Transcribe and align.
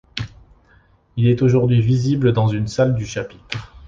Il 1.15 1.27
est 1.27 1.43
aujourd'hui 1.43 1.79
visible 1.79 2.33
dans 2.33 2.47
une 2.47 2.65
salle 2.67 2.95
du 2.95 3.05
Chapitre. 3.05 3.75